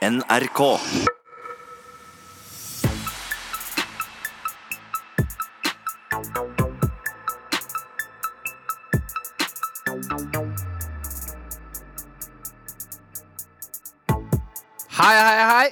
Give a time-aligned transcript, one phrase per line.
[0.00, 0.60] NRK.
[14.88, 15.68] Hei, hei, hei.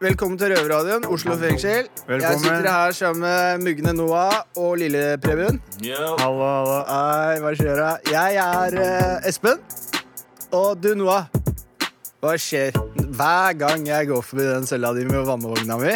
[0.00, 1.88] Velkommen til Røverradioen, Oslo fengsel.
[2.08, 5.58] Jeg sitter her sammen med Mugne Noah og Lille Preben.
[5.82, 6.78] Hallo, hallo.
[6.86, 7.82] Hei, hva skjer?
[8.12, 9.58] Jeg er eh, Espen.
[10.52, 11.35] Og du, Noah.
[12.26, 12.74] Hva skjer?
[13.14, 15.92] Hver gang jeg går forbi den cella di med vannvogna mi,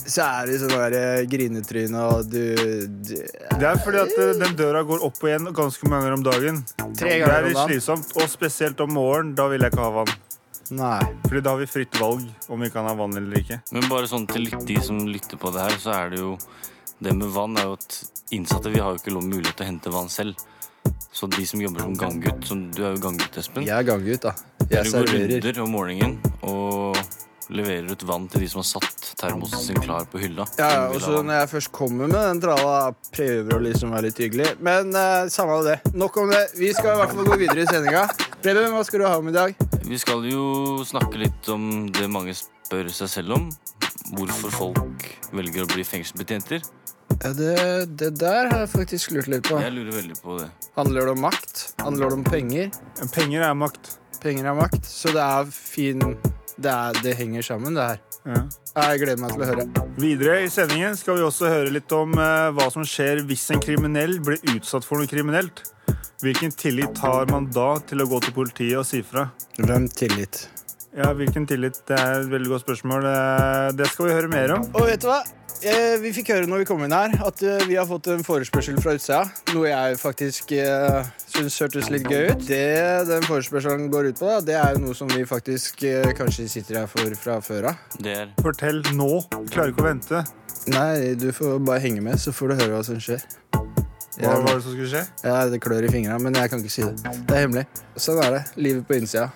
[0.00, 2.54] så er det sånn der eh, grinetryne og du,
[2.88, 6.16] du Det er fordi at eh, den døra går opp og igjen ganske mange ganger
[6.16, 6.60] om dagen.
[6.96, 9.34] Tre Det er litt slitsomt, og spesielt om morgenen.
[9.36, 10.14] Da vil jeg ikke ha vann.
[10.78, 11.02] Nei.
[11.26, 13.60] Fordi da har vi fritt valg om vi kan ha vann eller ikke.
[13.76, 16.38] Men bare sånn til de som lytter på det her, så er det jo
[17.02, 18.00] Det med vann er jo at
[18.32, 20.40] innsatte Vi har jo ikke lov mulighet til å hente vann selv.
[21.12, 23.68] Så de som jobber som ganggutt som Du er jo ganggutt, Espen.
[23.68, 24.32] Jeg er ganggutt, da.
[24.70, 26.16] Jeg du går runder om morgenen
[26.46, 26.98] og
[27.52, 30.46] leverer ut vann til de som har satt termosen sin klar på hylla.
[30.58, 34.08] Ja, ja, og så når jeg først kommer med den tralla, prøver å liksom være
[34.08, 34.48] litt hyggelig.
[34.64, 35.78] Men uh, samme av det.
[35.94, 36.42] Nok om det.
[36.58, 38.06] Vi skal i hvert fall gå videre i sendinga.
[38.42, 39.56] Preben, hva skal du ha om i dag?
[39.84, 40.46] Vi skal jo
[40.88, 43.50] snakke litt om det mange spør seg selv om.
[44.12, 46.64] Hvorfor folk velger å bli fengselsbetjenter.
[47.22, 49.58] Ja, det, det der har jeg faktisk lurt litt på.
[49.62, 50.48] Jeg lurer veldig på det.
[50.76, 51.60] Handler det om makt?
[51.82, 52.70] Handler det om penger?
[53.14, 53.92] Penger er makt.
[54.22, 54.86] Penger er makt.
[54.88, 56.02] Så det er fin
[56.62, 58.00] Det, er, det henger sammen, det her.
[58.28, 58.40] Ja.
[58.76, 59.64] Jeg gleder meg til å høre.
[59.98, 63.60] Videre i sendingen skal vi også høre litt om eh, hva som skjer hvis en
[63.62, 65.64] kriminell blir utsatt for noe kriminelt.
[66.22, 69.26] Hvilken tillit har man da til å gå til politiet og si fra?
[69.58, 70.44] Hvem tillit?
[70.94, 71.80] Ja, hvilken tillit?
[71.88, 73.08] Det er et veldig godt spørsmål.
[73.10, 74.68] Eh, Det skal vi høre mer om.
[74.76, 75.22] Og vet du hva?
[75.62, 78.24] Eh, vi fikk høre når vi kom inn her, at eh, vi har fått en
[78.26, 79.20] forespørsel fra utsida.
[79.54, 82.42] Noe jeg faktisk uh, syns hørtes litt gøy ut.
[82.48, 86.10] Det den forespørselen går ut på, da, det er jo noe som vi faktisk eh,
[86.18, 87.84] kanskje sitter her for fra før av.
[88.02, 89.10] Det er Fortell nå.
[89.36, 90.24] Vi klarer ikke å vente.
[90.74, 93.22] Nei, du får bare henge med, så får du høre hva som skjer.
[93.54, 95.06] Hva Ja, var det som skulle skje?
[95.24, 97.14] ja, det klør i fingrene, men jeg kan ikke si det.
[97.30, 97.64] Det er hemmelig.
[98.02, 98.42] Sånn er det.
[98.58, 99.30] Livet på innsida.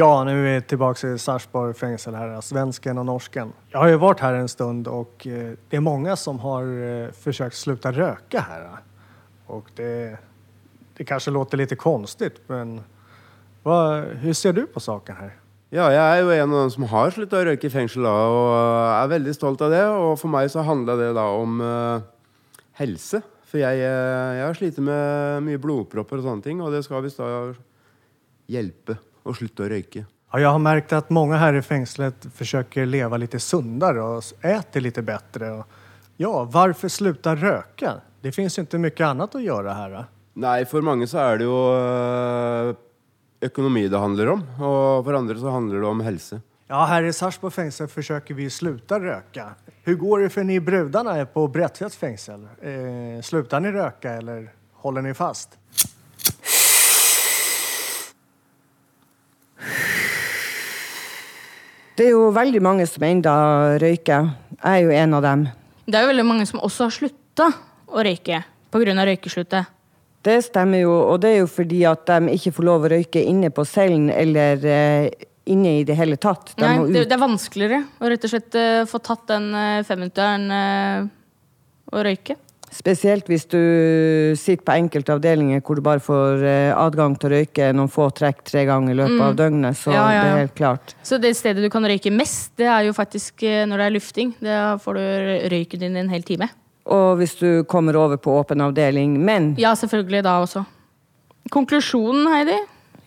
[0.00, 3.52] Ja, nu är vi tillbaka i Sarpsborg fängelse här, svensken och norsken.
[3.68, 7.10] Jag har ju varit här en stund och eh, det är många som har eh,
[7.10, 8.68] försökt sluta röka här.
[9.46, 10.18] Och det,
[10.96, 12.80] det kanske låter lite konstigt, men
[13.62, 15.36] vad, hur ser du på saken här?
[15.68, 18.14] Ja, jeg er jo en av dem som har sluttet å røyke i fengsel, da,
[18.24, 18.48] og
[18.94, 19.84] er veldig stolt av det.
[19.84, 22.00] Og for meg så handla det da om uh,
[22.80, 23.20] helse.
[23.52, 27.04] For jeg, eh, jeg har slitt med mye blodpropper og sånne ting, og det skal
[27.04, 27.52] visst da
[28.50, 30.04] hjelpe å slutte å røyke.
[30.32, 34.80] Ja, jag har märkt att många här i fängslet försöker leva lite sundare och äter
[34.80, 35.50] lite bättre.
[35.50, 35.66] Och,
[36.16, 37.94] ja, varför sluta röka?
[38.20, 40.04] Det finns ju inte mycket annat att göra här.
[40.32, 42.68] Nei, for mange så er det jo eh,
[43.42, 46.40] økonomi det handler om, og for andre så handler det om helse.
[46.68, 49.54] Ja, här i Sarpsborg fängelse försöker vi sluta röka.
[49.82, 52.48] Hur går det för ni brudarna på Brättfjälls fängsel?
[52.62, 55.58] Eh, slutar ni röka eller håller ni fast?
[62.00, 63.32] Det er jo veldig mange som enda
[63.76, 64.30] røyker.
[64.56, 65.40] Jeg er jo en av dem.
[65.84, 67.48] Det er jo veldig mange som også har slutta
[67.92, 68.38] å røyke
[68.72, 68.94] pga.
[69.04, 69.68] røykesluttet.
[70.24, 73.20] Det stemmer jo, og det er jo fordi at de ikke får lov å røyke
[73.20, 75.10] inne på cellen eller eh,
[75.52, 76.54] inne i det hele tatt.
[76.56, 79.84] De Nei, det, det er vanskeligere å rett og slett uh, få tatt den uh,
[79.84, 81.04] femminutteren uh,
[81.92, 82.38] å røyke.
[82.70, 83.58] Spesielt hvis du
[84.38, 88.06] sitter på enkelte avdelinger hvor du bare får eh, adgang til å røyke noen få
[88.14, 89.78] trekk tre ganger i løpet av døgnet.
[89.80, 90.94] Så ja, Ja, ja, det er helt klart.
[91.02, 93.96] Så det stedet du kan røyke mest, det er jo faktisk eh, når det er
[93.98, 94.34] lufting.
[94.40, 95.04] Da får du
[95.54, 96.48] røyken din en hel time.
[96.90, 99.18] Og hvis du kommer over på åpen avdeling.
[99.22, 100.64] Men Ja, selvfølgelig da også.
[101.50, 102.58] Konklusjonen, Heidi?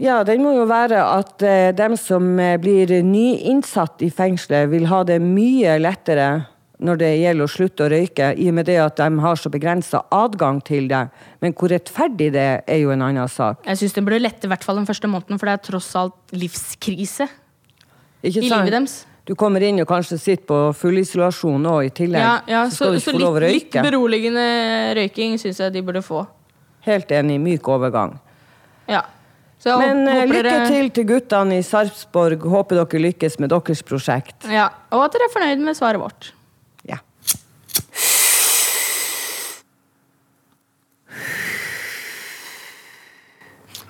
[0.04, 4.88] Ja, den må jo være at eh, dem som eh, blir nyinnsatt i fengselet, vil
[4.92, 6.28] ha det mye lettere
[6.84, 9.52] når det gjelder å slutte å røyke, i og med det at de har så
[9.54, 11.06] begrensa adgang til det.
[11.44, 13.64] Men hvor rettferdig det er, er jo en annen sak.
[13.70, 15.90] Jeg syns det burde lette i hvert fall den første måneden, for det er tross
[16.00, 17.30] alt livskrise
[18.24, 19.00] i livet deres.
[19.24, 22.20] Du kommer inn og kanskje sitter på fullisolasjon òg i tillegg.
[22.24, 24.44] Ja, ja, så så, så litt, litt beroligende
[25.00, 26.26] røyking syns jeg de burde få.
[26.84, 27.40] Helt enig.
[27.40, 28.18] Myk overgang.
[28.92, 29.06] Ja.
[29.64, 32.44] Men eh, lykke dere- til til guttene i Sarpsborg.
[32.52, 34.44] Håper dere lykkes med deres prosjekt.
[34.52, 36.34] Ja, og at dere er fornøyd med svaret vårt.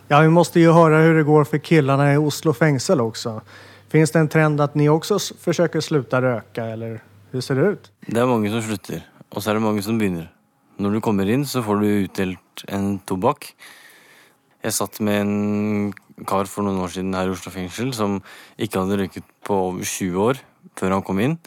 [0.07, 0.21] Ja.
[0.21, 3.41] Vi måste ju höra hur det går för killarna i Oslo fängsel också.
[3.89, 7.91] Finns det en trend att ni också försöker sluta röka, eller hur ser det ut?
[8.07, 10.31] Det er mange som slutter, og så er det mange som begynner.
[10.81, 13.51] Når du kommer inn, så får du utdelt en tobakk.
[14.63, 15.93] Jeg satt med en
[16.29, 18.17] kar for noen år siden her i Oslo fengsel som
[18.57, 20.41] ikke hadde røyket på over 20 år
[20.79, 21.37] før han kom inn.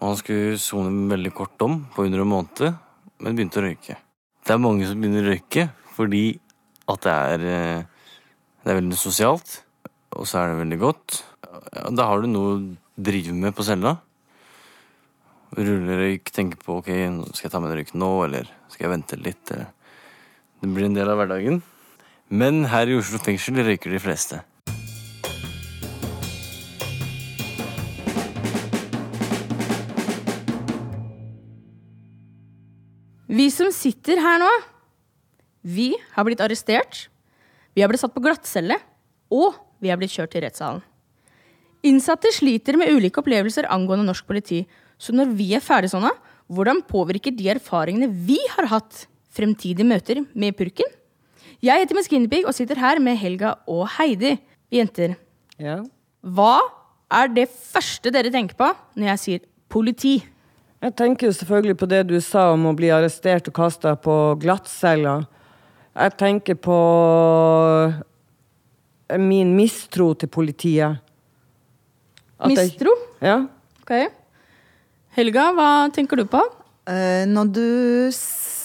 [0.00, 2.76] Og han skulle sone veldig kort dom på under en måned,
[3.20, 3.96] men begynte å røyke.
[4.40, 6.24] Det er mange som begynner å røyke fordi
[6.90, 7.82] at det er, eh,
[8.64, 9.60] det er veldig sosialt,
[10.16, 11.22] og så er det veldig godt.
[11.92, 12.62] Da har du noe å
[12.96, 13.98] drive med på cella
[15.58, 16.90] rullerøyk, tenke på ok,
[17.34, 19.50] skal jeg ta med en røyk nå, eller skal jeg vente litt?
[19.50, 21.60] Det blir en del av hverdagen.
[22.30, 24.40] Men her i Oslo fengsel røyker de fleste.
[33.50, 34.48] Vi som sitter her nå,
[35.66, 37.08] vi har blitt arrestert,
[37.74, 38.76] vi har blitt satt på glattcelle,
[39.26, 40.84] og vi har blitt kjørt til rettssalen.
[41.82, 44.60] Innsatte sliter med ulike opplevelser angående norsk politi,
[45.02, 46.06] så når vi er ferdig sånn,
[46.46, 50.86] hvordan påvirker de erfaringene vi har hatt fremtidige møter med purken?
[51.58, 54.36] Jeg heter Miss Guinevere og sitter her med Helga og Heidi.
[54.70, 55.16] Jenter,
[55.58, 55.80] Ja.
[56.22, 56.60] hva
[57.10, 60.20] er det første dere tenker på når jeg sier politi?
[60.80, 64.14] Jeg tenker jo selvfølgelig på det du sa om å bli arrestert og kasta på
[64.40, 65.18] glattcella.
[65.92, 66.76] Jeg tenker på
[69.20, 71.00] min mistro til politiet.
[72.40, 72.90] At jeg- Mistro?
[73.20, 73.46] Ja.
[73.82, 73.92] Ok.
[75.16, 76.40] Helga, hva tenker du på?
[76.88, 78.10] Uh, når, du,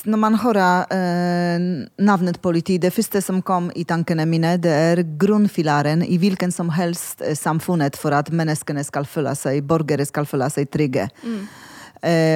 [0.06, 1.60] når man hører eh,
[2.00, 6.70] navnet politi, det første som kom i tankene mine, det er grunnfilaren i hvilken som
[6.70, 11.10] helst eh, samfunnet for at menneskene skal føle seg, borgere skal føle seg trygge.
[11.26, 11.44] Eh,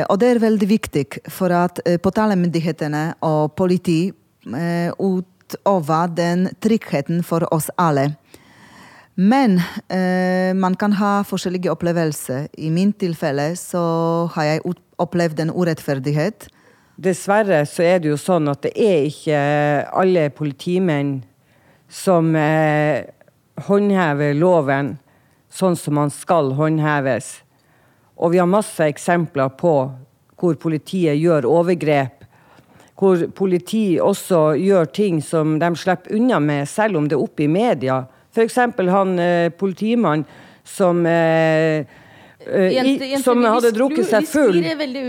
[0.10, 7.21] og det er veldig viktig for at eh, påtalemyndighetene og politi eh, utøver den tryggheten
[7.24, 8.10] for oss alle.
[9.19, 9.60] Men
[9.92, 12.48] eh, man kan ha forskjellige opplevelser.
[12.57, 13.81] I min tilfelle så
[14.36, 16.48] har jeg opplevd en urettferdighet.
[17.00, 19.44] Dessverre så er det jo sånn at det er ikke
[19.92, 21.19] alle politimenn
[21.89, 23.04] som eh,
[23.68, 24.95] håndhever loven
[25.51, 27.39] sånn som man skal håndheves.
[28.19, 29.74] Og vi har masse eksempler på
[30.39, 32.25] hvor politiet gjør overgrep.
[33.00, 37.45] Hvor politi også gjør ting som de slipper unna med, selv om det er oppe
[37.45, 38.01] i media.
[38.36, 38.57] F.eks.
[38.92, 40.25] han eh, politimannen
[40.68, 41.86] som eh,
[42.39, 44.60] i, Jente- jente, som hadde drukket seg full,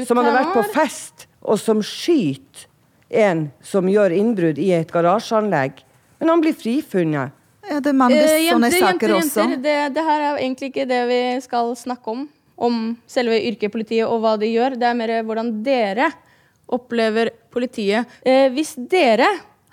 [0.06, 2.66] som hadde vært på fest, og som skyter
[3.10, 5.82] en som gjør innbrudd i et garasjeanlegg.
[6.20, 7.34] Men han blir frifunnet.
[7.70, 9.40] Ja, det er mange Eh, sånne jenter, saker jenter, også.
[9.46, 9.62] jenter.
[9.66, 12.28] Det, det her er egentlig ikke det vi skal snakke om.
[12.60, 14.76] Om selve yrket politiet og hva de gjør.
[14.80, 16.10] Det er mer hvordan dere
[16.70, 18.08] opplever politiet.
[18.26, 19.28] Eh, hvis dere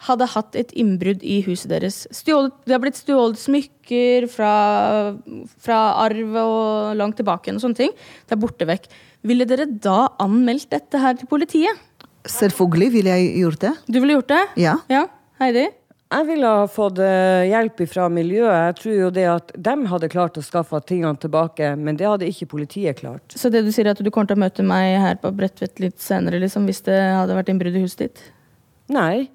[0.07, 4.51] hadde hatt et innbrudd i huset deres, stjålet, det har blitt stjålet smykker fra,
[5.63, 7.95] fra arv og langt tilbake og sånne ting,
[8.28, 8.86] det er borte vekk.
[9.28, 11.81] Ville dere da anmeldt dette her til politiet?
[12.28, 13.74] Selvfølgelig ville jeg gjort det.
[13.88, 14.44] Du ville gjort det?
[14.62, 14.78] Ja.
[14.92, 15.06] Ja,
[15.42, 15.68] Heidi?
[16.07, 18.56] Jeg ville ha fått eh, hjelp fra miljøet.
[18.69, 22.30] Jeg tror jo det at de hadde klart å skaffe tingene tilbake, men det hadde
[22.31, 23.36] ikke politiet klart.
[23.36, 25.81] Så det du sier er at du kommer til å møte meg her på Bredtvet
[25.83, 28.24] litt senere, liksom, hvis det hadde vært innbrudd i huset ditt?
[28.95, 29.27] Nei,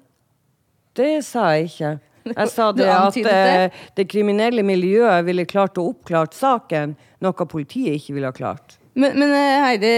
[0.97, 1.93] det sa jeg ikke.
[2.33, 3.37] Jeg sa det at det?
[3.37, 8.79] eh, det kriminelle miljøet ville klart å oppklart saken, noe politiet ikke ville ha klart.
[8.97, 9.93] Men, men eh, Heidi,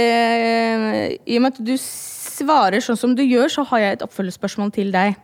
[1.23, 4.75] i og med at du svarer sånn som du gjør, så har jeg et oppfølgingsspørsmål
[4.75, 5.15] til deg.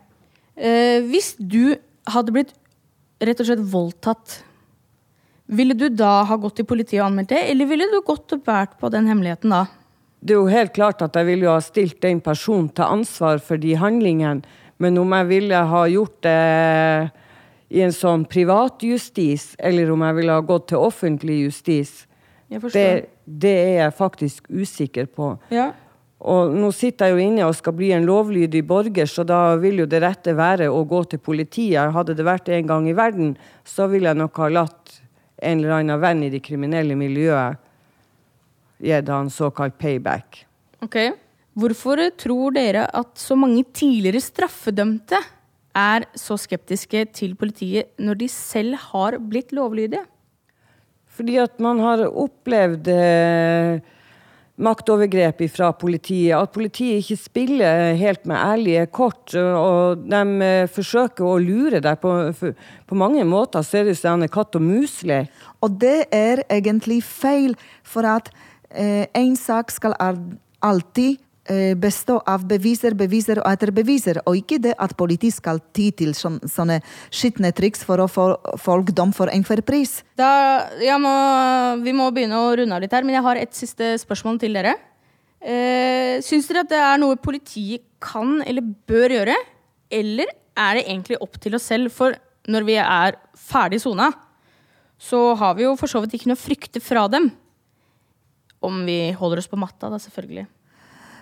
[0.62, 1.74] Eh, hvis du
[2.12, 2.53] hadde blitt
[3.22, 4.39] rett og slett voldtatt,
[5.51, 8.44] ville du da ha gått til politiet og anmeldt det, eller ville du gått og
[8.46, 9.65] båret på den hemmeligheten da?
[10.22, 13.41] Det er jo helt klart at jeg ville jo ha stilt den personen til ansvar
[13.44, 14.46] for de handlingene,
[14.82, 16.38] men om jeg ville ha gjort det
[17.72, 21.94] i en sånn privatjustis, eller om jeg ville ha gått til offentlig justis,
[22.50, 22.88] det,
[23.25, 25.34] det er jeg faktisk usikker på.
[25.53, 25.72] Ja.
[26.22, 29.82] Og nå sitter jeg jo inne og skal bli en lovlydig borger, så da vil
[29.82, 31.94] jo det rette være å gå til politiet.
[31.96, 33.34] Hadde det vært en gang i verden,
[33.66, 35.00] så ville jeg nok ha latt
[35.42, 37.58] en eller annen venn i det kriminelle miljøet
[38.82, 40.44] gitt han såkalt payback.
[40.82, 40.98] Ok.
[41.58, 45.20] Hvorfor tror dere at så mange tidligere straffedømte
[45.78, 50.04] er så skeptiske til politiet når de selv har blitt lovlydige?
[51.12, 53.82] Fordi at man har opplevd eh,
[54.62, 56.36] maktovergrep fra politiet.
[56.38, 59.34] At politiet ikke spiller helt med ærlige kort.
[59.36, 62.13] Og de eh, forsøker å lure deg på,
[62.88, 63.65] på mange måter.
[63.65, 63.91] ser er
[64.22, 65.32] det er katt og mus-lek.
[65.62, 68.32] Og det er egentlig feil, for at
[68.70, 69.98] eh, en sak skal
[70.62, 71.20] alltid
[71.82, 76.14] bestå av beviser, beviser og etter beviser, og ikke det at politiet skal ty til
[76.14, 76.78] sånne
[77.10, 78.28] skitne triks for å få
[78.62, 80.04] folk dom for enhver pris.
[80.22, 80.70] Da,
[81.02, 81.16] må,
[81.82, 84.54] vi må begynne å runde av litt her, men jeg har et siste spørsmål til
[84.60, 84.78] dere.
[85.42, 89.38] Eh, syns dere at det er noe politiet kan eller bør gjøre?
[89.92, 91.90] Eller er det egentlig opp til oss selv?
[91.94, 92.16] For
[92.52, 94.12] når vi er ferdig sona,
[95.02, 97.32] så har vi jo for så vidt ikke noe å frykte fra dem.
[98.62, 100.46] Om vi holder oss på matta, da, selvfølgelig.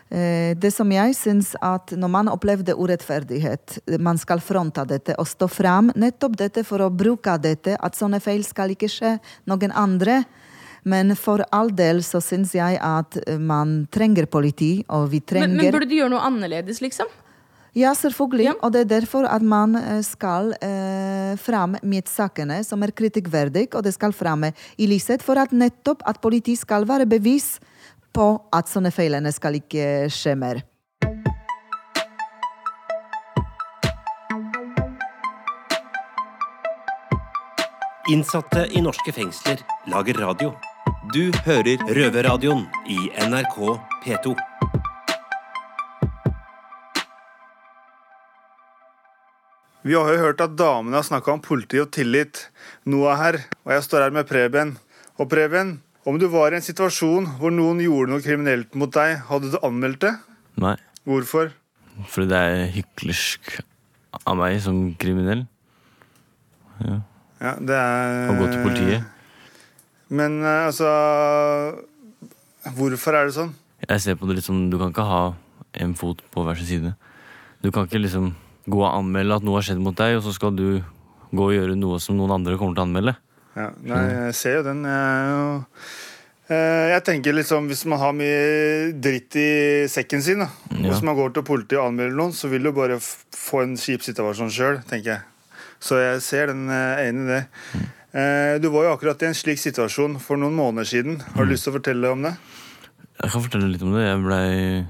[0.10, 5.28] Eh, Det som jeg syns at når man opplevde urettferdighet, man skal fronte dette og
[5.30, 9.72] stå fram nettopp dette for å bruke dette, at sånne feil skal ikke skje noen
[9.72, 10.24] andre.
[10.84, 15.54] Men for all del så syns jeg at eh, man trenger politi, og vi trenger
[15.54, 17.10] men burde de gjøre noe annerledes, liksom?
[17.78, 18.48] Ja, selvfølgelig.
[18.48, 18.54] Ja.
[18.66, 23.76] Og det er derfor at man eh, skal eh, fram med sakene som er kritikkverdige,
[23.76, 27.60] og det skal fram i lyset for at nettopp at politi skal være bevis
[28.16, 30.64] på at sånne feilene skal ikke skje mer.
[38.10, 39.62] Innsatte i norske fengsler
[39.92, 40.54] lager radio.
[41.14, 42.98] Du hører Røverradioen i
[43.30, 43.58] NRK
[44.02, 44.34] P2.
[49.86, 52.48] Vi har jo hørt at damene har snakka om politi og tillit.
[52.90, 54.74] Noah her, og jeg står her med Preben.
[55.22, 55.78] Og Preben,
[56.10, 59.58] om du var i en situasjon hvor noen gjorde noe kriminelt mot deg, hadde du
[59.66, 60.14] anmeldt det?
[60.60, 60.76] Nei.
[61.08, 61.52] Hvorfor?
[62.10, 63.60] Fordi det er hyklersk
[64.24, 65.46] av meg som kriminell
[66.80, 69.08] Ja, det er å gå til politiet.
[70.10, 70.90] Men eh, altså
[72.76, 73.52] Hvorfor er det sånn?
[73.86, 75.22] Jeg ser på det litt som du kan ikke ha
[75.80, 76.94] en fot på hver sin side.
[77.64, 78.34] Du kan ikke liksom
[78.70, 80.82] gå og anmelde at noe har skjedd mot deg, og så skal du
[81.32, 83.16] gå og gjøre noe som noen andre kommer til å anmelde.
[83.58, 84.84] Ja, nei, jeg ser jo den.
[86.50, 89.50] Jeg, eh, tenker liksom, Hvis man har mye dritt i
[89.92, 90.90] sekken sin, da, Ja.
[90.92, 94.02] hvis man går til politiet og anmelder noen, så vil du bare få en kjip
[94.06, 95.22] situasjon sjøl, tenker jeg.
[95.80, 97.46] Så jeg ser den, jeg er i det.
[98.14, 101.22] Eh, Du var jo akkurat i en slik situasjon for noen måneder siden.
[101.36, 102.36] Har du lyst til å fortelle om det?
[103.22, 104.06] Jeg kan fortelle litt om det.
[104.08, 104.88] Jeg blei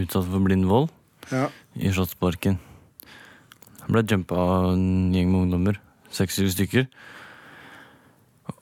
[0.00, 0.90] utsatt for blind vold
[1.30, 1.48] Ja.
[1.76, 2.58] i Slottsparken.
[3.84, 5.76] Jeg ble jumpa av en gjeng med ungdommer.
[6.10, 6.86] Seks-syv stykker.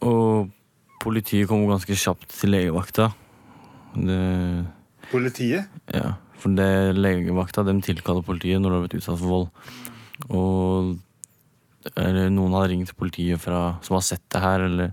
[0.03, 0.51] Og
[1.03, 3.11] politiet kom ganske kjapt til legevakta.
[3.93, 4.19] Det,
[5.11, 5.69] Politiet?
[5.93, 9.49] ja, for det legevakta de tilkaller politiet når du har blitt utsatt for vold.
[10.33, 10.93] Og
[11.99, 14.93] eller noen hadde ringt politiet fra, som har sett det her, eller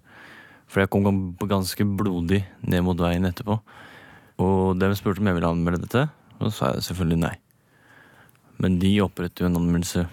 [0.69, 3.55] For jeg kom ganske blodig ned mot veien etterpå.
[4.37, 6.03] Og de spurte om jeg ville anmelde dette,
[6.37, 7.31] og så sa jeg selvfølgelig nei.
[8.61, 10.03] Men de oppretter jo en anmeldelse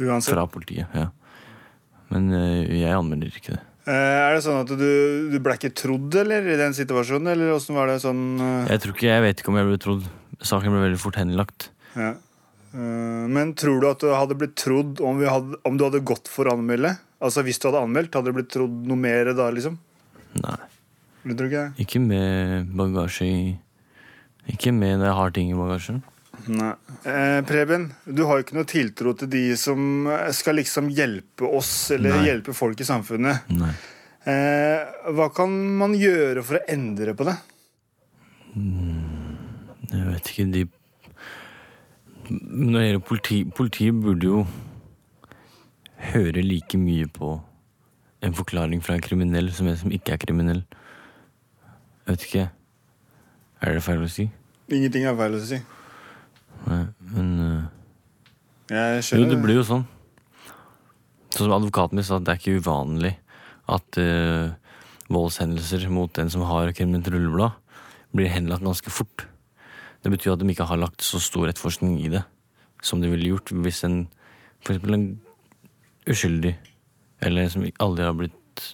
[0.00, 0.32] Uansett.
[0.32, 0.88] fra politiet.
[0.96, 1.10] ja.
[2.08, 3.62] Men eh, jeg anmelder ikke det.
[3.86, 7.52] Eh, Er det sånn at du, du ble ikke trodd eller, i den situasjonen, eller
[7.54, 10.06] åssen var det sånn eh, Jeg tror ikke, jeg vet ikke om jeg ble trodd.
[10.42, 11.68] Saken ble veldig fort henlagt.
[11.94, 12.14] ja.
[12.74, 16.02] Eh, Men tror du at du hadde blitt trodd om, vi hadde, om du hadde
[16.06, 16.96] gått for å anmelde?
[17.22, 19.78] Altså Hvis du hadde anmeldt, hadde du blitt trodd noe mer da, liksom?
[20.42, 20.58] Nei.
[21.26, 21.62] Ikke?
[21.82, 23.38] Ikke med bagasje i
[24.52, 26.02] Ikke med når jeg har ting i bagasjen.
[26.46, 26.72] Nei.
[27.08, 31.48] Eh, Preben, du har jo ikke noe tiltro til de som eh, skal liksom hjelpe
[31.48, 32.26] oss, eller Nei.
[32.28, 33.48] hjelpe folk i samfunnet.
[33.56, 33.72] Nei.
[34.26, 37.36] Eh, hva kan man gjøre for å endre på det?
[38.56, 40.62] Jeg vet ikke, de
[42.30, 44.38] Når det gjelder politi Politiet burde jo
[46.14, 47.34] høre like mye på
[48.24, 50.62] en forklaring fra en kriminell som en som ikke er kriminell.
[52.06, 52.44] Jeg vet ikke.
[53.62, 54.26] Er det feil å si?
[54.72, 55.60] Ingenting er feil å si.
[56.66, 56.82] Nei,
[57.12, 59.84] men uh, Jo, det blir jo sånn.
[61.30, 63.14] Sånn som advokaten min sa, det er ikke uvanlig
[63.70, 64.54] at uh,
[65.12, 67.58] voldshendelser mot den som har kriminelt rulleblad,
[68.16, 69.26] blir henlagt ganske fort.
[70.02, 72.22] Det betyr at de ikke har lagt så stor etterforskning i det
[72.84, 74.04] som de ville gjort hvis en
[74.60, 75.06] eksempel en
[76.10, 76.54] uskyldig,
[77.24, 78.66] eller en som aldri har blitt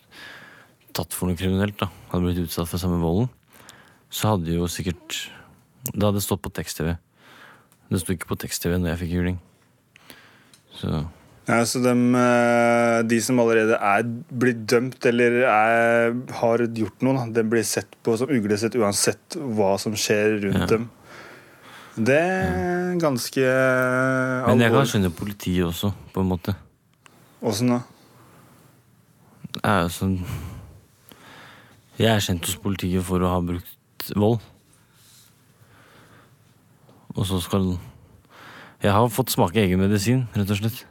[0.97, 3.31] tatt for noe kriminelt, da, hadde blitt utsatt for samme volden,
[4.13, 5.31] så hadde jo sikkert
[5.83, 6.93] Det hadde stått på tekst-TV.
[7.93, 9.41] Det sto ikke på tekst-TV når jeg fikk juling.
[10.79, 11.03] Så
[11.49, 17.25] Ja, så dem, eh, de som allerede er blitt dømt eller er, har gjort noe,
[17.35, 20.67] de blir sett på som uglesett uansett hva som skjer rundt Ja.
[20.71, 20.91] dem.
[21.99, 23.43] Det er ganske
[24.47, 26.55] Men jeg kan skjønne politiet også, på en måte.
[27.43, 27.83] Åssen da?
[29.59, 30.15] Jeg er jo sånn
[31.99, 34.41] Jeg er kjent hos politiet for å ha brukt vold.
[37.16, 37.78] Og så skal
[38.83, 40.87] Jeg har fått smake egen medisin, rett og slett.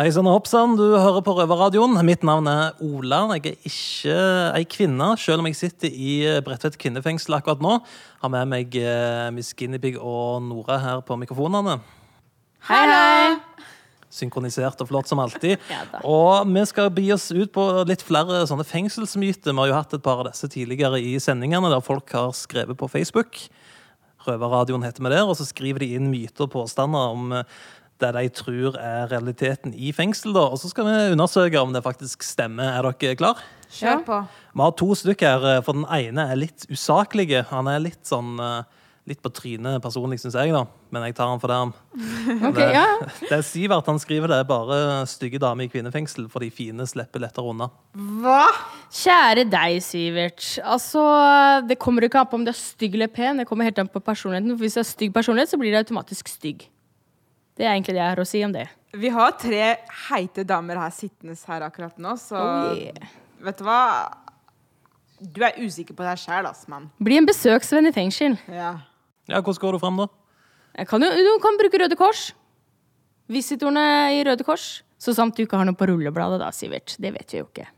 [0.00, 1.98] Hei sann og hoppsann, du hører på Røverradioen.
[2.08, 3.18] Mitt navn er Ola.
[3.36, 4.14] Jeg er ikke
[4.56, 6.14] ei kvinne, selv om jeg sitter i
[6.44, 7.74] Bredtvet kvinnefengsel akkurat nå.
[8.22, 11.82] Har med meg eh, Miss Guinevere og Nora her på mikrofonene.
[12.68, 13.36] Hei, hei!
[14.10, 15.58] Synkronisert og flott som alltid.
[15.70, 15.84] Ja.
[16.02, 19.54] Og vi skal bi oss ut på litt flere sånne fengselsmyter.
[19.54, 22.78] Vi har jo hatt et par av disse tidligere i sendingene, der folk har skrevet
[22.78, 23.44] på Facebook.
[24.26, 27.60] Røverradioen heter vi der, og så skriver de inn myter og påstander om eh,
[28.00, 30.34] det de tror er realiteten i fengsel.
[30.36, 30.46] da.
[30.50, 32.76] Og så skal vi undersøke om det faktisk stemmer.
[32.78, 33.40] Er dere klar?
[33.70, 34.20] Kjør på.
[34.54, 37.44] Vi har to stykker her, eh, for den ene er litt usaklige.
[37.52, 40.60] Han er litt sånn eh, Litt på trynet personlig, syns jeg, da.
[40.92, 41.56] Men jeg tar han for det.
[41.56, 41.70] han.
[42.50, 42.82] Okay, det, ja.
[43.30, 44.76] det er Sivert han skriver det er bare
[45.08, 47.70] stygge damer i kvinnefengsel, for de fine slipper lettere unna.
[48.22, 48.44] Hva?
[48.92, 50.44] Kjære deg, Sivert.
[50.62, 51.02] Altså,
[51.66, 53.40] Det kommer ikke an på om du er stygg eller pen.
[53.40, 54.52] Det kommer helt an på personligheten.
[54.54, 56.68] For Hvis du er stygg personlighet, så blir du automatisk stygg.
[57.56, 58.68] Det er egentlig det jeg har å si om det.
[59.00, 59.64] Vi har tre
[60.10, 63.10] heite damer her sittende her akkurat nå, så Oh, yeah.
[63.42, 63.80] vet du hva?
[65.20, 66.86] Du er usikker på deg sjæl, ass, mann.
[67.02, 68.38] Bli en besøksvenn i fengsel.
[68.50, 68.70] Ja.
[69.30, 70.08] Ja, Hvordan går du fram, da?
[70.80, 72.30] Jeg kan jo, du kan bruke Røde Kors.
[73.30, 73.82] Visitorene
[74.16, 74.82] i Røde Kors.
[75.00, 76.96] Så sant du ikke har noe på rullebladet, da, Sivert.
[77.00, 77.68] Det vet vi jo ikke.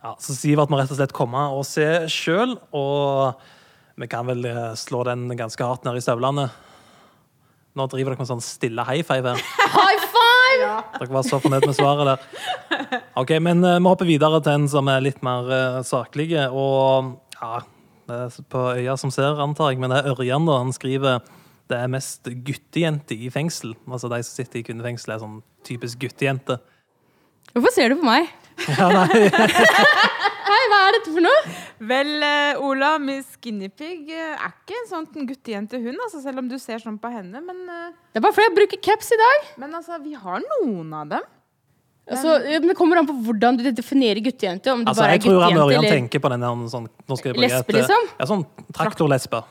[0.00, 3.40] Ja, så Sivert må rett og slett komme og se sjøl, og
[4.00, 6.46] vi kan vel eh, slå den ganske hardt ned i støvlene.
[7.76, 9.42] Nå driver dere med sånn stille high five her.
[9.76, 10.60] High five!
[10.60, 10.76] Ja.
[10.98, 13.02] Dere var så fornøyd med svaret der.
[13.20, 16.32] Ok, men eh, vi hopper videre til en som er litt mer uh, saklig.
[16.50, 17.60] Og ja,
[18.52, 20.58] på øya som ser, antar jeg, men det er Ørjan, da.
[20.62, 21.20] Han skriver
[21.70, 23.76] det er mest guttejenter i fengsel.
[23.86, 26.58] Altså de som sitter i kvinnefengsel, er sånn typisk guttejente.
[27.54, 28.30] Hvorfor ser du på meg?
[28.76, 29.22] Ja, nei.
[30.50, 31.52] Hei, hva er dette for noe?
[31.88, 36.50] Vel, uh, Ola, Miss Skinnypig uh, er ikke en sånn guttejente, hun, altså, selv om
[36.50, 37.40] du ser sånn på henne.
[37.46, 39.46] Men, uh, Det er bare fordi jeg bruker caps i dag.
[39.62, 41.28] men altså, vi har noen av dem.
[42.10, 44.72] Altså, det kommer an på hvordan du definerer guttejente.
[44.72, 46.64] Om du Altså, bare jeg er tror han guttejente Ørjan eller tenker på den her
[46.72, 46.88] sånn
[47.36, 48.08] Lesbe, liksom?
[48.18, 49.42] Ja, sånn traktorlesbe.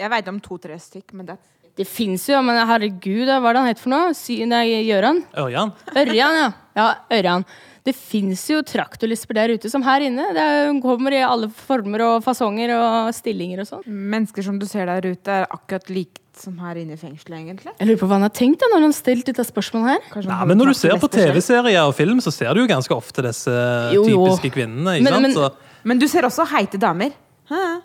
[0.00, 1.38] Jeg veit om to-tre stykk, men det
[1.76, 4.14] Det fins jo, men herregud, hva er det han heter for noe?
[4.18, 5.22] Sy nei, Gjøran?
[5.38, 5.70] Ørjan?
[5.96, 6.48] Ørjan, ja.
[6.76, 7.44] Ja, Ørjan.
[7.86, 10.26] Det fins jo traktorlisper der ute som her inne.
[10.34, 13.86] Det er- kommer i alle former og fasonger og stillinger og sånn.
[13.86, 17.72] Mennesker som du ser der ute, er akkurat likt som her inne i fengselet, egentlig.
[17.78, 20.04] Jeg lurer på hva han har tenkt da, når han har stilt dette spørsmålet her.
[20.12, 21.08] Kanskje Nei, men når du ser på.
[21.10, 23.50] TV-serier og film, så ser du jo ganske ofte disse
[23.94, 24.24] Jo, jo.
[24.26, 24.96] typiske kvinnene.
[24.98, 25.22] ikke Men- sant?
[25.22, 25.50] men- Så,
[25.84, 27.12] Men du ser også heite damer.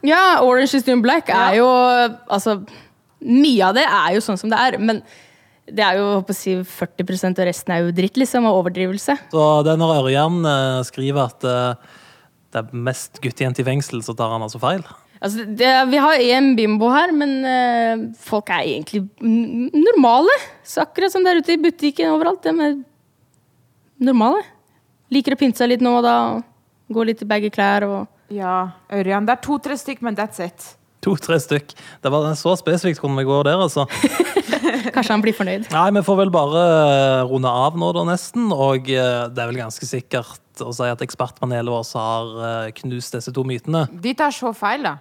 [0.03, 1.65] Ja, Orange is the New Black er jo
[2.29, 2.63] Altså,
[3.21, 5.01] mye av det er jo sånn som det er, men
[5.67, 8.63] det er jo håper jeg, å si 40% og resten er jo dritt, liksom, og
[8.63, 9.17] overdrivelse.
[9.31, 11.73] så det er når Ørjan eh, skriver at eh,
[12.51, 14.83] det er mest guttejente i fengsel, så tar han altså feil.
[15.21, 20.33] Altså, det, vi har én bimbo her, men uh, folk er egentlig n- normale.
[20.67, 22.43] Så akkurat som der ute i butikken overalt.
[22.43, 22.75] De er
[24.05, 24.43] normale.
[25.13, 26.15] Liker å pynte seg litt nå og da.
[26.35, 29.25] og Gå litt i baggy klær og Ja, Ørjan.
[29.27, 30.71] Det er to-tre stykk, men that's it.
[31.05, 31.75] To-tre stykk.
[32.01, 33.85] Det var så spesifikt kunne vi gå der, altså.
[34.95, 35.67] Kanskje han blir fornøyd.
[35.73, 38.47] Nei, vi får vel bare eh, runde av nå, da, nesten.
[38.53, 43.17] Og eh, det er vel ganske sikkert å si at ekspertpanelet vårt har eh, knust
[43.17, 43.85] disse to mytene.
[43.91, 44.99] De tar så feil, da.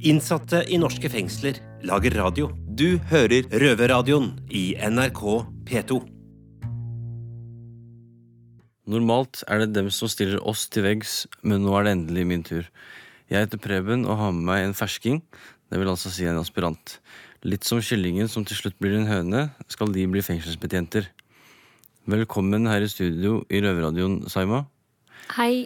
[0.00, 2.48] Innsatte i norske fengsler lager radio.
[2.64, 5.20] Du hører Røverradioen i NRK
[5.68, 6.00] P2.
[8.90, 12.46] Normalt er det dem som stiller oss til veggs, men nå er det endelig min
[12.46, 12.64] tur.
[13.30, 15.20] Jeg heter Preben og har med meg en fersking,
[15.70, 16.96] det vil altså si en aspirant.
[17.40, 21.06] Litt som kyllingen som til slutt blir en høne, skal de bli fengselsbetjenter.
[22.10, 24.66] Velkommen her i studio i Røverradioen, Saima.
[25.38, 25.64] Hei.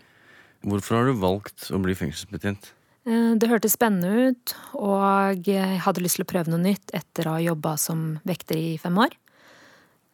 [0.62, 2.70] Hvorfor har du valgt å bli fengselsbetjent?
[3.10, 7.26] Eh, Det hørtes spennende ut, og jeg hadde lyst til å prøve noe nytt etter
[7.26, 9.10] å ha jobba som vekter i fem år.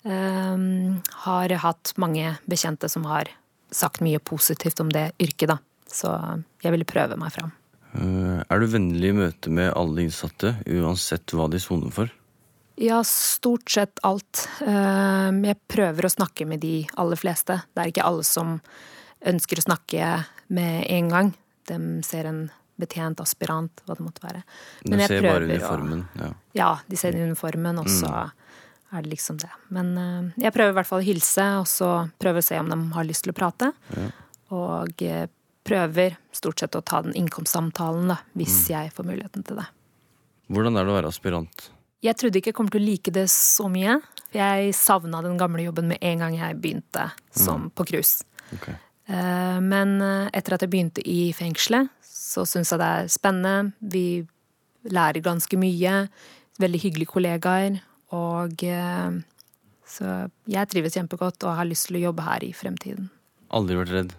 [0.03, 3.29] Um, har hatt mange bekjente som har
[3.70, 5.59] sagt mye positivt om det yrket, da.
[5.87, 6.09] Så
[6.64, 7.53] jeg ville prøve meg fram.
[7.94, 12.11] Eh, Er du vennlig i møte med alle innsatte, uansett hva de soner for?
[12.81, 14.46] Ja, stort sett alt.
[14.64, 17.59] Um, jeg prøver å snakke med de aller fleste.
[17.74, 18.55] Det er ikke alle som
[19.20, 20.12] ønsker å snakke
[20.48, 21.33] med en gang.
[21.68, 21.76] De
[22.07, 22.46] ser en
[22.81, 24.40] betjent, aspirant, hva det måtte være.
[24.87, 26.07] De ser bare uniformen.
[26.16, 26.31] Ja.
[26.57, 28.14] Ja, de ser uniformen, og så
[28.90, 29.50] er det liksom det.
[29.68, 31.90] Men eh, jeg prøver i hvert fall å hilse, og så
[32.22, 33.74] prøver å se om de har lyst til å prate.
[33.92, 34.09] Ja.
[34.57, 35.26] Og eh,
[35.71, 39.69] prøver stort sett å ta den innkomstsamtalen, da, hvis jeg får muligheten til det.
[40.51, 41.71] Hvordan er det å være aspirant?
[42.03, 43.99] Jeg trodde ikke jeg kom til å like det så mye.
[44.31, 48.25] For jeg savna den gamle jobben med en gang jeg begynte som på cruise.
[48.57, 48.71] Ok.
[48.71, 53.75] Eh, Men eh, etter at jeg begynte i fengselet, så syns jeg det er spennende.
[53.83, 54.23] Vi
[54.91, 56.07] lærer ganske mye.
[56.63, 57.81] Veldig hyggelige kollegaer.
[58.17, 59.21] Og eh,
[59.91, 60.17] så
[60.51, 63.11] jeg trives kjempegodt og har lyst til å jobbe her i fremtiden.
[63.51, 64.17] Aldri vært redd?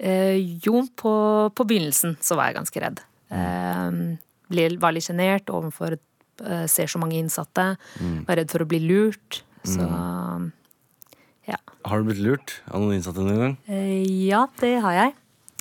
[0.00, 1.12] Eh, jo, på,
[1.52, 3.02] på begynnelsen så var jeg ganske redd.
[3.36, 3.88] Eh,
[4.50, 7.74] ble, var litt sjenert overfor eh, ser så mange innsatte.
[8.00, 8.22] Mm.
[8.28, 9.42] Var redd for å bli lurt.
[9.68, 9.84] Så
[11.44, 11.58] ja.
[11.84, 13.58] Har du blitt lurt av noen innsatte noen gang?
[14.08, 15.12] Ja, det har jeg.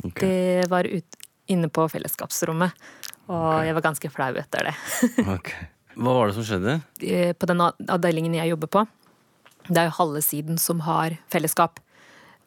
[0.07, 0.23] Okay.
[0.23, 1.19] Det var ut,
[1.51, 2.87] inne på fellesskapsrommet.
[3.29, 4.75] Og jeg var ganske flau etter det.
[5.35, 5.67] okay.
[5.99, 6.77] Hva var det som skjedde?
[7.35, 8.85] På den avdelingen jeg jobber på,
[9.67, 11.81] det er jo halve siden som har fellesskap.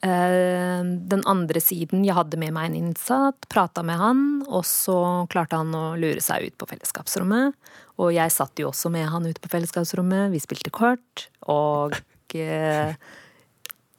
[0.03, 4.97] Eh, Den andre siden, jeg hadde med meg en innsatt, prata med han, og så
[5.31, 7.55] klarte han å lure seg ut på fellesskapsrommet.
[8.03, 11.95] Og jeg satt jo også med han ute på fellesskapsrommet, vi spilte kort, og
[12.35, 12.97] eh,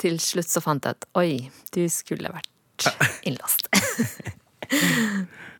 [0.01, 2.89] til slutt så fant jeg at oi, du skulle vært
[3.27, 3.69] innlåst.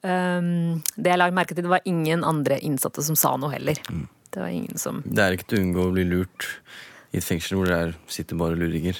[0.03, 3.79] um, det jeg la merke til, det var ingen andre innsatte som sa noe heller.
[4.34, 6.49] Det var ingen som Det er ikke til å unngå å bli lurt
[7.13, 8.97] i et fengsel hvor det er, sitter bare luringer.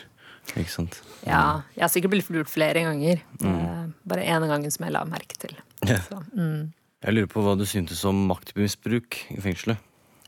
[0.54, 1.00] Ikke sant?
[1.26, 3.22] Ja, jeg har sikkert blitt lurt flere ganger.
[3.42, 3.54] Mm.
[3.56, 5.56] Eh, Bare ene gangen som jeg la merke til.
[5.88, 5.98] Ja.
[6.06, 6.72] Så, mm.
[7.04, 9.82] Jeg lurer på hva du syntes om maktmisbruk i fengselet.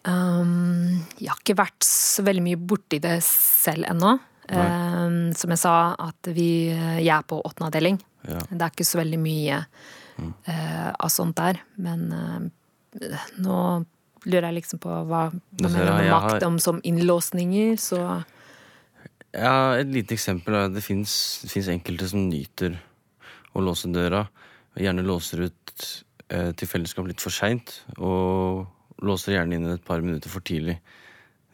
[0.05, 4.17] Um, jeg har ikke vært så veldig mye borti det selv ennå.
[4.51, 6.67] Um, som jeg sa, at vi,
[6.99, 8.01] jeg er på åttende avdeling.
[8.27, 8.41] Ja.
[8.51, 9.61] Det er ikke så veldig mye
[10.19, 11.61] uh, av sånt der.
[11.81, 13.61] Men uh, nå
[14.27, 18.03] lurer jeg liksom på hva, ser mener med makt har- om som innlåsninger, så
[19.35, 22.77] Ja, Et lite eksempel er at det fins enkelte som nyter
[23.55, 24.25] å låse døra.
[24.75, 25.85] Og gjerne låser ut
[26.29, 27.81] eh, til fellesskap litt for seint.
[27.97, 28.65] Og
[29.05, 30.77] låser gjerne inn et par minutter for tidlig.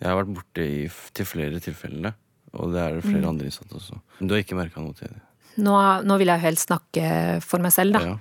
[0.02, 2.16] Jeg har vært borte i, til flere tilfeller,
[2.58, 3.30] og det er det flere Mm.
[3.30, 4.00] andre innsatte også.
[4.20, 5.22] Men du har ikke merka noe til det?
[5.62, 5.76] nå,
[6.08, 8.02] nå vil jeg jo helst snakke for meg selv, da.
[8.02, 8.16] Ja.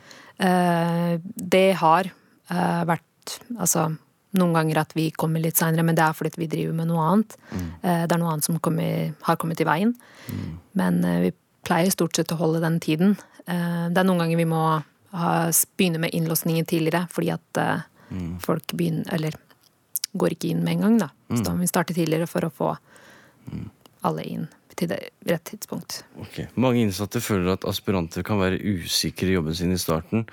[0.45, 2.05] Eh, det har
[2.51, 3.07] eh, vært
[3.57, 3.97] Altså
[4.39, 7.07] noen ganger at vi kommer litt seinere, men det er fordi vi driver med noe
[7.07, 7.37] annet.
[7.51, 7.69] Mm.
[7.83, 9.95] det er noe annet som kommer, har kommet i veien.
[10.79, 11.33] Men eh, vi
[11.67, 13.17] pleier stort sett å holde den tiden.
[13.47, 14.63] Eh, det er noen ganger vi må
[15.17, 15.33] ha,
[15.77, 17.63] begynne med innlåsningen tidligere, fordi at
[18.11, 18.39] mm.
[18.45, 19.35] folk begynner Eller
[20.13, 21.11] går ikke inn med en gang, da.
[21.31, 22.71] Så da må vi starte tidligere for å få
[24.07, 24.49] alle inn
[24.81, 26.01] til det rett tidspunkt.
[26.25, 26.49] Okay.
[26.59, 30.25] Mange innsatte føler at aspiranter kan være usikre i jobben sin i starten,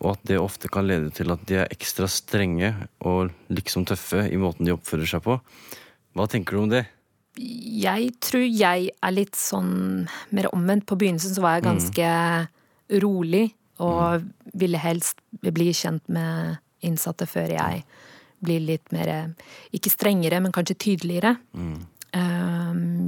[0.00, 2.72] og at det ofte kan lede til at de er ekstra strenge
[3.06, 5.38] og liksom tøffe i måten de oppfører seg på.
[6.16, 6.86] Hva tenker du om det?
[7.38, 10.84] Jeg tror jeg er litt sånn mer omvendt.
[10.88, 12.08] På begynnelsen så var jeg ganske
[13.02, 13.46] rolig
[13.82, 14.26] og
[14.58, 17.84] ville helst bli kjent med innsatte før jeg
[18.42, 19.32] blir litt mer
[19.72, 21.36] Ikke strengere, men kanskje tydeligere.
[21.54, 21.78] Mm.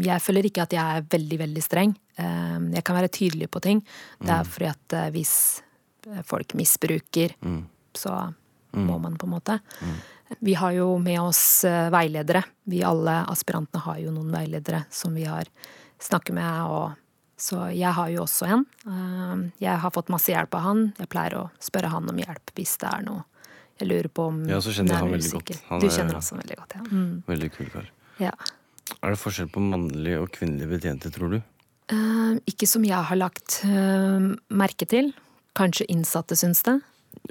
[0.04, 1.92] Jeg føler ikke at jeg er veldig, veldig streng.
[2.16, 3.82] Um, Jeg kan være tydelig på ting.
[4.20, 5.62] Det er fordi at eh, hvis
[6.24, 7.34] folk misbruker,
[7.94, 8.34] så
[8.74, 9.58] må man på en måte.
[10.40, 12.42] Vi har jo med oss eh, veiledere.
[12.64, 15.44] Vi alle aspirantene har jo noen veiledere som vi har
[16.02, 16.62] snakket med.
[16.66, 16.96] Og,
[17.38, 18.64] så jeg har jo også en.
[18.88, 20.82] Um, Jeg har fått masse hjelp av han.
[20.98, 23.22] Jeg pleier å spørre han om hjelp hvis det er noe
[23.78, 25.54] jeg lurer på om Ja, så kjenner jeg han veldig usikker.
[25.58, 25.68] godt.
[25.68, 26.82] Han Du er- kjenner han også veldig godt, ja.
[26.90, 27.22] Mm.
[27.26, 27.88] Veldig kul kar.
[28.20, 28.30] ja.
[29.02, 31.42] Er det forskjell på mannlige og kvinnelige betjente, tror du?
[31.90, 35.12] Eh, ikke som jeg har lagt eh, merke til.
[35.54, 36.78] Kanskje innsatte syns det.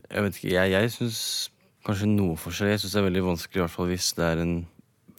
[0.10, 1.20] Jeg vet ikke, jeg, jeg syns
[1.84, 2.72] kanskje noe forskjell.
[2.74, 4.54] Jeg syns det er veldig vanskelig, i hvert fall hvis det er en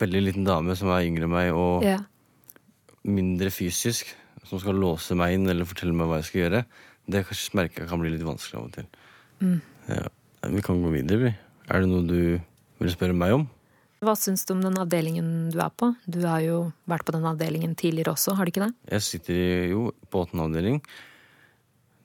[0.01, 1.99] veldig liten dame som er yngre enn meg og Ja.
[3.05, 4.09] mindre fysisk,
[4.49, 6.65] som skal låse meg inn eller fortelle meg hva jeg skal gjøre.
[7.09, 8.87] Det kanskje merker jeg kan bli litt vanskelig av og til.
[9.45, 9.61] Mm.
[9.89, 10.07] Ja.
[10.55, 11.35] Vi kan gå videre, vi.
[11.73, 12.41] Er det noe du
[12.81, 13.47] vil spørre meg om?
[14.05, 15.95] Hva syns du om den avdelingen du er på?
[16.05, 18.75] Du har jo vært på den avdelingen tidligere også, har du ikke det?
[18.93, 20.81] Jeg sitter jo på åttende avdeling.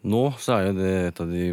[0.08, 1.46] Nå så er jo det et av de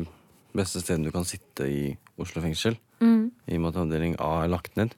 [0.57, 1.81] beste stedene du kan sitte i
[2.23, 2.77] Oslo fengsel.
[3.03, 3.31] Mm.
[3.51, 4.95] I og med at avdeling A er lagt ned.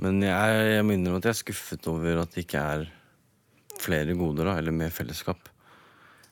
[0.00, 2.86] Men jeg, jeg må innrømme at jeg er skuffet over at det ikke er
[3.82, 5.50] flere goder, da, eller mer fellesskap,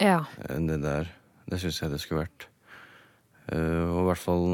[0.02, 0.22] Ja.
[0.50, 1.10] enn det der.
[1.50, 2.46] Det syns jeg det skulle vært.
[3.52, 4.46] Eh, og i hvert fall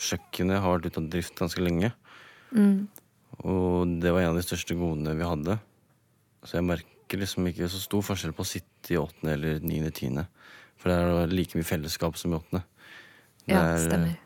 [0.00, 1.90] kjøkkenet har vært ute av drift ganske lenge.
[2.52, 2.86] Mm.
[3.44, 5.58] Og det var en av de største godene vi hadde.
[6.44, 9.90] Så jeg merker liksom ikke så stor forskjell på å sitte i åttende eller niende,
[9.92, 10.26] tiende.
[10.80, 12.62] For det er like mye fellesskap som i åttende.
[13.44, 14.16] Det Ja, er, stemmer.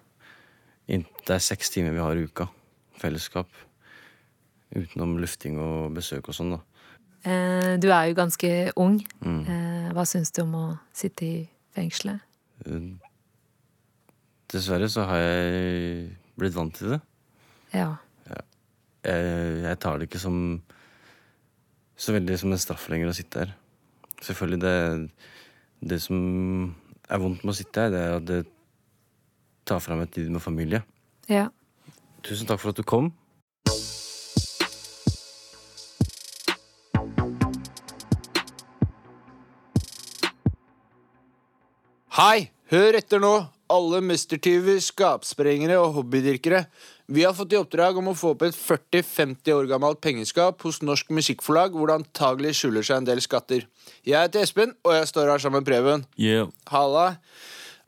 [0.88, 2.46] eh, Det er seks timer vi har i uka.
[3.00, 3.48] Fellesskap.
[4.74, 6.60] Utenom lufting og besøk og sånn, da.
[7.24, 9.00] Eh, Du er jo ganske ung.
[9.24, 9.40] Mm.
[9.48, 12.20] Eh, Hva syns du om å sitte i fengselet?
[12.66, 12.94] Eh,
[14.48, 17.00] Dessverre så har jeg blitt vant til det.
[17.74, 17.96] Ja.
[19.04, 20.62] Jeg, jeg tar det ikke som
[21.96, 23.54] så veldig som en straff lenger å sitte her.
[24.24, 25.10] Selvfølgelig, det,
[25.92, 26.20] det som
[27.08, 28.40] er vondt med å sitte her, det er at det
[29.68, 30.82] tar fra meg tid med familie.
[31.28, 31.48] Ja.
[32.24, 33.12] Tusen takk for at du kom.
[42.14, 43.30] Hei, hør etter nå,
[43.74, 46.60] alle mestertyver, skapsprengere og hobbydyrkere.
[47.10, 50.78] Vi har fått i oppdrag om å få opp et 40-50 år gammelt pengeskap hos
[50.86, 53.66] Norsk Musikkforlag, hvor det antagelig skjuler seg en del skatter.
[54.06, 56.06] Jeg heter Espen, og jeg står her sammen med Preben.
[56.14, 56.54] Yeah.
[56.70, 57.16] Halla.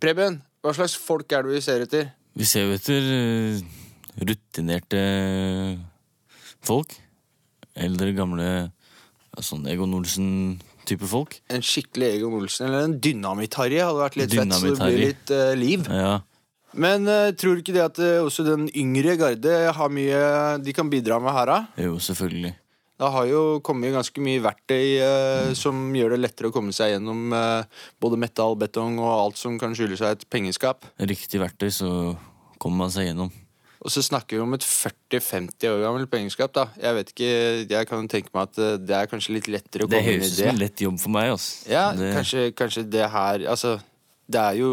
[0.02, 2.10] Preben, hva slags folk er det vi ser etter?
[2.34, 3.64] Vi ser jo etter eh,
[4.26, 5.08] rutinerte
[6.66, 6.98] folk.
[7.78, 8.50] Eldre, gamle
[9.38, 9.94] Sånn Egon
[10.86, 11.40] Olsen-type folk.
[11.50, 15.32] En skikkelig Egon Olsen, eller en Dynamitt-Harry hadde vært litt fett, så det blir litt
[15.34, 15.86] uh, liv.
[15.90, 16.20] Ja.
[16.76, 20.20] Men uh, tror du ikke det at uh, også den yngre garde har mye
[20.62, 21.58] de kan bidra med her, da?
[21.88, 22.54] Jo, selvfølgelig.
[22.96, 25.50] Det har jo kommet ganske mye verktøy mm.
[25.60, 27.26] som gjør det lettere å komme seg gjennom
[28.00, 30.88] både metall, betong og alt som kan skjule seg et pengeskap.
[30.96, 31.90] Riktig verktøy, så
[32.56, 33.28] kommer man seg gjennom.
[33.86, 36.50] Og så snakker vi om et 40-50 år gammelt pengeskap.
[36.56, 37.28] da Jeg vet ikke,
[37.70, 40.22] jeg kan tenke meg at eh, det er kanskje litt lettere å Det komme inn
[40.24, 40.62] høres i ut som en det.
[40.64, 41.28] lett jobb for meg.
[41.36, 41.68] altså.
[41.70, 43.76] Ja, det, kanskje, kanskje det her Altså,
[44.26, 44.70] det er jo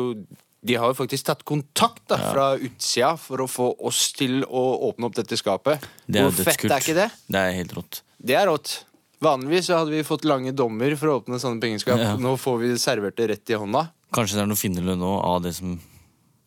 [0.66, 4.64] De har jo faktisk tatt kontakt da fra utsida for å få oss til å
[4.90, 5.86] åpne opp dette skapet.
[6.08, 7.10] det er Hvor fett er ikke det?
[7.30, 8.02] Det er helt rått.
[8.18, 8.80] Det er rått.
[9.24, 12.00] Vanligvis så hadde vi fått lange dommer for å åpne sånne pengeskap.
[12.02, 12.16] Ja.
[12.20, 13.86] Nå får vi servert det rett i hånda.
[14.16, 15.78] Kanskje det er noe finnerlønn òg av det som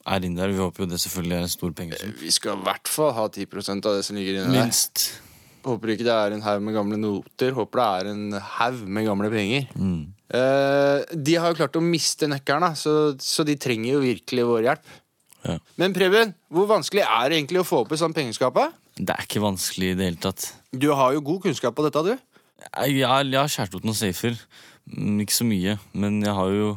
[0.07, 0.53] er inne der.
[0.55, 2.12] Vi håper jo det selvfølgelig er en stor pengesum.
[2.21, 4.66] Vi skal i hvert fall ha 10 av det som ligger inne der.
[4.66, 5.07] Minst.
[5.66, 7.57] Håper ikke det er en haug med gamle noter.
[7.57, 9.66] Håper det er en haug med gamle penger.
[9.75, 10.05] Mm.
[10.37, 14.71] Eh, de har jo klart å miste nøkkelen, så, så de trenger jo virkelig vår
[14.71, 14.95] hjelp.
[15.47, 15.59] Ja.
[15.79, 18.59] Men Preben, hvor vanskelig er det egentlig å få opp et sånt pengeskap?
[18.97, 20.49] Det er ikke vanskelig i det hele tatt.
[20.75, 22.14] Du har jo god kunnskap på dette, du.
[22.66, 24.38] Jeg, jeg, jeg har skåret ut noen safer.
[25.23, 26.73] Ikke så mye, men jeg har jo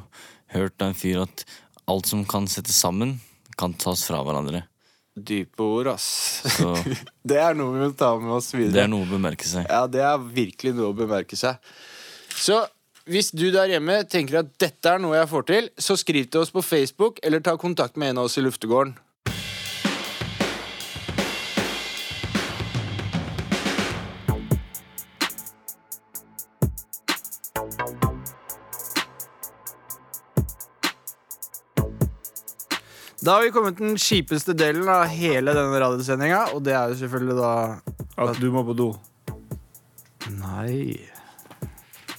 [0.54, 1.46] hørt av en fyr at
[1.90, 3.18] alt som kan settes sammen,
[3.60, 4.64] kan tas fra hverandre.
[5.20, 6.08] Dype ord, ass.
[6.56, 6.72] Så
[7.30, 8.76] Det er noe vi må ta med oss videre.
[8.78, 9.66] det er noe å bemerke seg.
[9.68, 11.60] Ja, det er virkelig noe å bemerke seg.
[12.40, 12.62] Så
[13.10, 16.44] hvis du der hjemme tenker at dette er noe jeg får til, så skriv til
[16.46, 18.94] oss på Facebook eller ta kontakt med en av oss i luftegården.
[33.30, 36.90] Da har vi kommet til den kjipeste delen av hele denne radiosendinga, og det er
[36.90, 37.52] jo selvfølgelig da
[38.26, 38.88] At du må på do.
[40.40, 40.98] Nei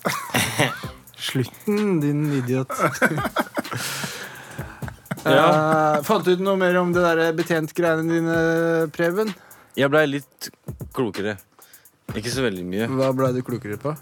[1.31, 2.71] Slutten, din idiot.
[5.21, 8.37] Eh, fant du ut noe mer om det der betjentgreiene dine,
[8.95, 9.35] Preben?
[9.77, 10.49] Jeg blei litt
[10.97, 11.35] klokere.
[12.17, 12.87] Ikke så veldig mye.
[12.89, 13.93] Hva ble du klokere på?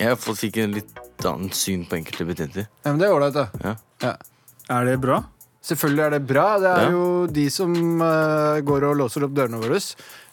[0.00, 2.70] Jeg fikk en litt annet syn på enkelte betjenter.
[2.86, 3.50] Ja, men Det er ålreit, da.
[3.60, 3.74] Ja.
[4.06, 4.14] Ja.
[4.78, 5.20] Er det bra?
[5.66, 6.46] Selvfølgelig er det bra.
[6.62, 6.90] Det er Ja.
[6.94, 9.80] jo de som uh, går og låser opp dørene våre.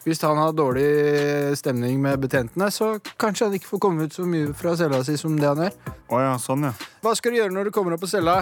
[0.04, 4.26] Hvis han har dårlig stemning med betjentene, så kanskje han ikke får komme ut så
[4.28, 5.72] mye fra cella si som det han gjør.
[6.12, 6.72] Oh ja, sånn, ja.
[7.02, 8.36] Hva skal du gjøre når du kommer opp på cella?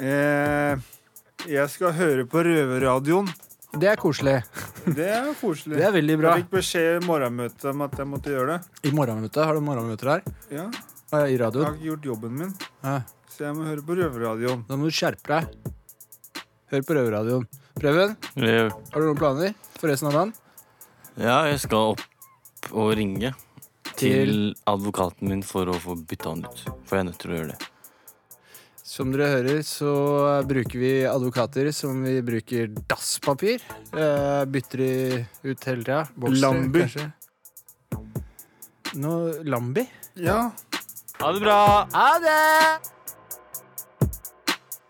[0.00, 0.80] Eh,
[1.46, 3.28] jeg skal høre på røverradioen.
[3.78, 4.38] Det er koselig.
[4.88, 5.76] Det er koselig.
[5.76, 6.34] Det er veldig bra.
[6.38, 8.88] Jeg fikk beskjed i morgenmøtet om at jeg måtte gjøre det.
[8.88, 9.44] I morgenmøtet?
[9.44, 10.22] Har du morgenmøter her?
[10.50, 10.66] Ja,
[11.28, 11.66] I radioen?
[11.66, 13.02] Jeg har ikke gjort jobben min, Ja.
[13.28, 14.64] så jeg må høre på røverradioen.
[14.66, 15.67] Da må du skjerpe deg.
[16.72, 17.46] Hør på Røverradioen.
[17.78, 20.32] Preben, Eh, har du noen planer for resten av dagen?
[21.18, 22.02] Ja, jeg skal opp
[22.72, 23.32] og ringe
[23.98, 26.64] til advokaten min for å få bytta han ut.
[26.84, 27.68] For jeg er nødt til å gjøre det.
[28.88, 29.92] Som dere hører, så
[30.48, 33.60] bruker vi advokater som vi bruker dasspapir.
[33.92, 36.08] Eh, bytter de ut hele tida.
[36.18, 36.80] Lambi.
[36.86, 37.12] kanskje.
[38.96, 39.84] Noe Lambi?
[40.16, 40.50] Ja.
[41.20, 41.58] Ha det bra!
[41.92, 42.97] Ha det!